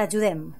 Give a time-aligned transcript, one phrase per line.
[0.00, 0.54] T'ajudem.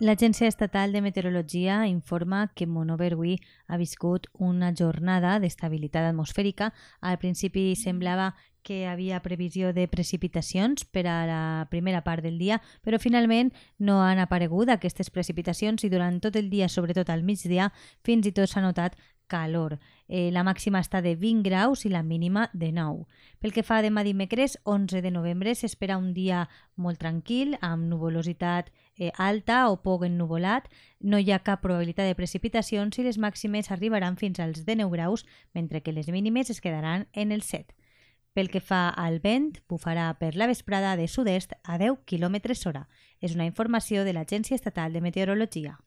[0.00, 6.74] L'Agència Estatal de Meteorologia informa que Monoverui ha viscut una jornada d'estabilitat atmosfèrica.
[7.00, 12.60] Al principi semblava que havia previsió de precipitacions per a la primera part del dia,
[12.82, 17.72] però finalment no han aparegut aquestes precipitacions i durant tot el dia, sobretot al migdia,
[18.04, 18.98] fins i tot s'ha notat
[19.30, 19.78] calor.
[20.10, 23.06] Eh, la màxima està de 20 graus i la mínima de 9.
[23.40, 26.42] Pel que fa a demà dimecres, 11 de novembre, s'espera un dia
[26.74, 30.66] molt tranquil, amb nuvolositat eh, alta o poc ennuvolat.
[31.00, 35.24] No hi ha cap probabilitat de precipitacions i les màximes arribaran fins als 19 graus,
[35.54, 37.79] mentre que les mínimes es quedaran en el 7.
[38.32, 42.36] Pel que fa al vent, bufarà per la vesprada de sud-est a 10 km
[42.70, 42.86] hora.
[43.20, 45.78] És una informació de l'Agència Estatal de Meteorologia.